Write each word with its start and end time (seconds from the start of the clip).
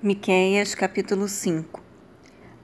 Miqueias 0.00 0.76
capítulo 0.76 1.26
5 1.26 1.82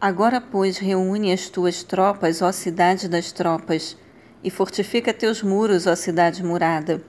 Agora, 0.01 0.41
pois, 0.41 0.79
reúne 0.79 1.33
as 1.33 1.49
tuas 1.49 1.83
tropas, 1.83 2.41
ó 2.41 2.53
cidade 2.53 3.09
das 3.09 3.33
tropas, 3.33 3.97
e 4.45 4.51
fortifica 4.51 5.13
teus 5.13 5.43
muros, 5.43 5.89
ó 5.89 5.97
cidade 5.97 6.45
murada, 6.45 7.03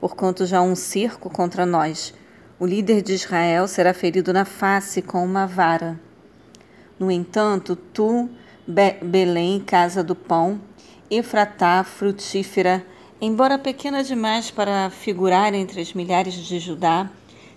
porquanto 0.00 0.46
já 0.46 0.60
há 0.60 0.62
um 0.62 0.74
cerco 0.74 1.28
contra 1.28 1.66
nós. 1.66 2.14
O 2.58 2.64
líder 2.64 3.02
de 3.02 3.12
Israel 3.12 3.68
será 3.68 3.92
ferido 3.92 4.32
na 4.32 4.46
face 4.46 5.02
com 5.02 5.22
uma 5.22 5.46
vara. 5.46 6.00
No 6.98 7.10
entanto, 7.10 7.76
tu, 7.76 8.30
Be 8.66 8.96
Belém, 9.02 9.60
casa 9.60 10.02
do 10.02 10.14
pão, 10.14 10.58
Efratá, 11.10 11.84
frutífera, 11.84 12.82
embora 13.20 13.58
pequena 13.58 14.02
demais 14.02 14.50
para 14.50 14.88
figurar 14.88 15.52
entre 15.52 15.82
as 15.82 15.92
milhares 15.92 16.32
de 16.32 16.58
Judá, 16.58 17.10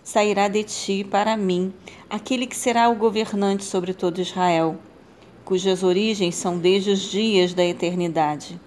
sairá 0.09 0.47
de 0.47 0.63
ti 0.63 1.03
para 1.03 1.37
mim 1.37 1.71
aquele 2.09 2.47
que 2.47 2.55
será 2.55 2.89
o 2.89 2.95
governante 2.95 3.63
sobre 3.63 3.93
todo 3.93 4.19
Israel, 4.19 4.75
cujas 5.45 5.83
origens 5.83 6.33
são 6.33 6.57
desde 6.57 6.89
os 6.89 7.11
dias 7.11 7.53
da 7.53 7.63
eternidade. 7.63 8.59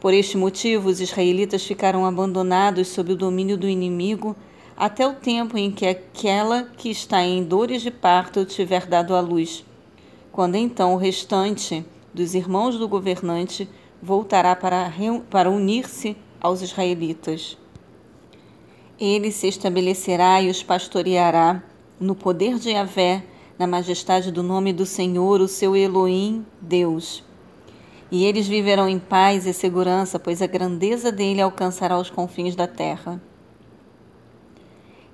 Por 0.00 0.14
este 0.14 0.38
motivo, 0.38 0.88
os 0.88 0.98
israelitas 0.98 1.62
ficaram 1.62 2.06
abandonados 2.06 2.88
sob 2.88 3.12
o 3.12 3.16
domínio 3.16 3.58
do 3.58 3.68
inimigo 3.68 4.34
até 4.74 5.06
o 5.06 5.12
tempo 5.12 5.58
em 5.58 5.70
que 5.70 5.84
aquela 5.84 6.62
que 6.62 6.88
está 6.88 7.22
em 7.22 7.44
dores 7.44 7.82
de 7.82 7.90
parto 7.90 8.46
tiver 8.46 8.86
dado 8.86 9.14
à 9.14 9.20
luz, 9.20 9.66
quando 10.32 10.54
então 10.54 10.94
o 10.94 10.96
restante 10.96 11.84
dos 12.14 12.34
irmãos 12.34 12.78
do 12.78 12.88
governante 12.88 13.68
voltará 14.02 14.56
para, 14.56 14.90
para 15.28 15.50
unir-se 15.50 16.16
aos 16.40 16.62
israelitas. 16.62 17.58
Ele 19.04 19.32
se 19.32 19.48
estabelecerá 19.48 20.40
e 20.40 20.48
os 20.48 20.62
pastoreará 20.62 21.60
no 21.98 22.14
poder 22.14 22.56
de 22.56 22.70
Yahvé, 22.70 23.24
na 23.58 23.66
majestade 23.66 24.30
do 24.30 24.44
nome 24.44 24.72
do 24.72 24.86
Senhor, 24.86 25.40
o 25.40 25.48
seu 25.48 25.74
Elohim, 25.74 26.46
Deus. 26.60 27.24
E 28.12 28.24
eles 28.24 28.46
viverão 28.46 28.88
em 28.88 29.00
paz 29.00 29.44
e 29.44 29.52
segurança, 29.52 30.20
pois 30.20 30.40
a 30.40 30.46
grandeza 30.46 31.10
dele 31.10 31.40
alcançará 31.40 31.98
os 31.98 32.10
confins 32.10 32.54
da 32.54 32.68
terra. 32.68 33.20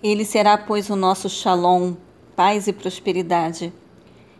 Ele 0.03 0.23
será, 0.23 0.59
pois, 0.59 0.91
o 0.91 0.95
nosso 0.95 1.31
shalom, 1.31 1.95
paz 2.37 2.69
e 2.69 2.75
prosperidade. 2.75 3.73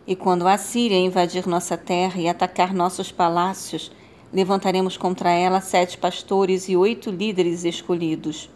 E 0.05 0.15
quando 0.15 0.47
a 0.47 0.59
Síria 0.59 0.99
invadir 0.99 1.47
nossa 1.47 1.75
terra 1.75 2.21
e 2.21 2.29
atacar 2.29 2.71
nossos 2.71 3.11
palácios, 3.11 3.91
levantaremos 4.31 4.95
contra 4.95 5.31
ela 5.31 5.59
sete 5.59 5.97
pastores 5.97 6.69
e 6.69 6.77
oito 6.77 7.09
líderes 7.09 7.63
escolhidos. 7.63 8.47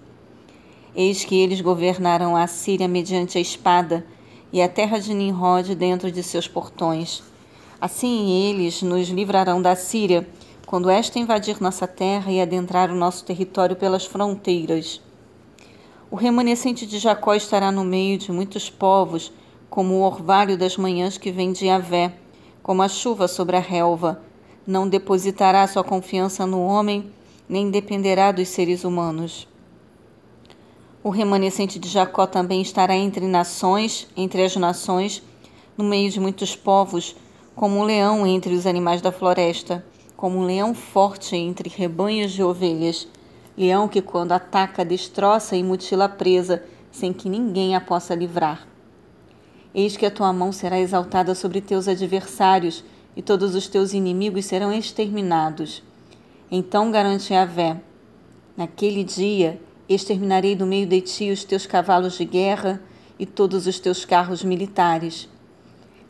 Eis 0.95 1.25
que 1.25 1.35
eles 1.35 1.59
governarão 1.59 2.35
a 2.35 2.45
Síria 2.45 2.87
mediante 2.87 3.37
a 3.37 3.41
espada 3.41 4.05
e 4.51 4.61
a 4.61 4.69
terra 4.69 4.99
de 4.99 5.11
Nimrod 5.11 5.73
dentro 5.73 6.11
de 6.11 6.21
seus 6.21 6.47
portões. 6.47 7.23
Assim 7.81 8.47
eles 8.47 8.83
nos 8.83 9.09
livrarão 9.09 9.59
da 9.59 9.75
Síria 9.75 10.27
quando 10.67 10.91
esta 10.91 11.17
invadir 11.17 11.59
nossa 11.59 11.87
terra 11.87 12.31
e 12.31 12.39
adentrar 12.39 12.91
o 12.91 12.95
nosso 12.95 13.25
território 13.25 13.75
pelas 13.75 14.05
fronteiras. 14.05 15.01
O 16.11 16.15
remanescente 16.15 16.85
de 16.85 16.99
Jacó 16.99 17.33
estará 17.33 17.71
no 17.71 17.83
meio 17.83 18.19
de 18.19 18.31
muitos 18.31 18.69
povos, 18.69 19.31
como 19.71 19.95
o 19.95 20.01
orvalho 20.03 20.55
das 20.55 20.77
manhãs 20.77 21.17
que 21.17 21.31
vem 21.31 21.51
de 21.51 21.67
Avé, 21.69 22.13
como 22.61 22.83
a 22.83 22.87
chuva 22.87 23.27
sobre 23.27 23.57
a 23.57 23.59
relva. 23.59 24.21
Não 24.65 24.87
depositará 24.87 25.67
sua 25.67 25.83
confiança 25.83 26.45
no 26.45 26.63
homem, 26.63 27.11
nem 27.49 27.71
dependerá 27.71 28.31
dos 28.31 28.47
seres 28.49 28.83
humanos. 28.83 29.47
O 31.03 31.09
remanescente 31.09 31.77
de 31.77 31.89
Jacó 31.89 32.25
também 32.25 32.61
estará 32.61 32.95
entre 32.95 33.27
nações, 33.27 34.07
entre 34.15 34.41
as 34.41 34.55
nações, 34.55 35.21
no 35.77 35.83
meio 35.83 36.09
de 36.09 36.17
muitos 36.17 36.55
povos, 36.55 37.13
como 37.53 37.77
um 37.77 37.83
leão 37.83 38.25
entre 38.25 38.53
os 38.53 38.65
animais 38.65 39.01
da 39.01 39.11
floresta, 39.11 39.85
como 40.15 40.37
um 40.37 40.45
leão 40.45 40.73
forte 40.73 41.35
entre 41.35 41.67
rebanhos 41.67 42.31
de 42.31 42.41
ovelhas, 42.41 43.05
leão 43.57 43.89
que 43.89 44.01
quando 44.01 44.31
ataca 44.31 44.85
destroça 44.85 45.57
e 45.57 45.61
mutila 45.61 46.05
a 46.05 46.09
presa, 46.09 46.63
sem 46.89 47.11
que 47.11 47.27
ninguém 47.27 47.75
a 47.75 47.81
possa 47.81 48.15
livrar. 48.15 48.65
Eis 49.75 49.97
que 49.97 50.05
a 50.05 50.11
tua 50.11 50.31
mão 50.31 50.53
será 50.53 50.79
exaltada 50.79 51.35
sobre 51.35 51.59
teus 51.59 51.85
adversários, 51.89 52.81
e 53.13 53.21
todos 53.21 53.55
os 53.55 53.67
teus 53.67 53.93
inimigos 53.93 54.45
serão 54.45 54.71
exterminados. 54.71 55.83
Então 56.49 56.89
garante 56.89 57.33
a 57.33 57.43
Vé, 57.43 57.81
naquele 58.55 59.03
dia 59.03 59.59
Exterminarei 59.93 60.55
do 60.55 60.65
meio 60.65 60.87
de 60.87 61.01
ti 61.01 61.29
os 61.29 61.43
teus 61.43 61.67
cavalos 61.67 62.17
de 62.17 62.25
guerra 62.25 62.81
e 63.19 63.27
todos 63.27 63.67
os 63.67 63.79
teus 63.79 64.03
carros 64.03 64.43
militares. 64.43 65.29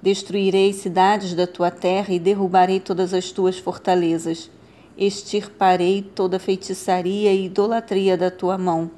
Destruirei 0.02 0.72
cidades 0.72 1.34
da 1.34 1.46
tua 1.46 1.70
terra 1.70 2.14
e 2.14 2.20
derrubarei 2.20 2.80
todas 2.80 3.14
as 3.14 3.32
tuas 3.32 3.60
fortalezas. 3.60 4.50
Extirparei 4.98 6.02
toda 6.02 6.40
feitiçaria 6.40 7.34
e 7.34 7.46
idolatria 7.46 8.16
da 8.16 8.32
tua 8.32 8.58
mão, 8.58 8.90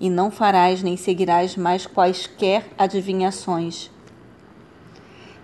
e 0.00 0.08
não 0.08 0.30
farás 0.30 0.82
nem 0.82 0.96
seguirás 0.96 1.54
mais 1.54 1.86
quaisquer 1.86 2.66
adivinhações. 2.78 3.90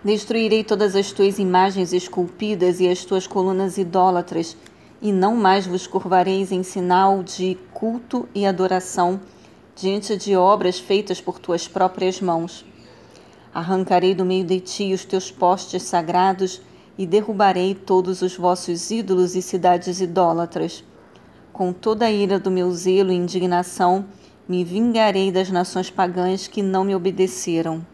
Destruirei 0.02 0.64
todas 0.64 0.96
as 0.96 1.12
tuas 1.12 1.38
imagens 1.38 1.92
esculpidas 1.92 2.80
e 2.80 2.88
as 2.88 3.04
tuas 3.04 3.26
colunas 3.26 3.76
idólatras, 3.76 4.56
e 5.00 5.12
não 5.12 5.34
mais 5.34 5.66
vos 5.66 5.87
curvareis 5.87 6.53
em 6.53 6.62
sinal 6.62 7.22
de 7.22 7.56
culto 7.72 8.28
e 8.34 8.44
adoração 8.44 9.21
diante 9.75 10.16
de 10.16 10.37
obras 10.37 10.78
feitas 10.78 11.21
por 11.21 11.38
tuas 11.38 11.66
próprias 11.66 12.21
mãos. 12.21 12.65
Arrancarei 13.53 14.15
do 14.15 14.25
meio 14.25 14.44
de 14.44 14.61
ti 14.61 14.93
os 14.93 15.05
teus 15.05 15.31
postes 15.31 15.83
sagrados 15.84 16.61
e 16.99 17.06
derrubarei 17.06 17.75
todos 17.75 18.21
os 18.21 18.37
vossos 18.37 18.91
ídolos 18.91 19.34
e 19.34 19.41
cidades 19.41 20.00
idólatras. 20.00 20.84
Com 21.53 21.72
toda 21.72 22.05
a 22.06 22.11
ira 22.11 22.38
do 22.38 22.50
meu 22.50 22.71
zelo 22.71 23.11
e 23.11 23.17
indignação, 23.17 24.05
me 24.47 24.65
vingarei 24.65 25.32
das 25.32 25.50
nações 25.50 25.91
pagãs 25.91 26.47
que 26.47 26.62
não 26.62 26.84
me 26.84 26.94
obedeceram. 26.94 27.84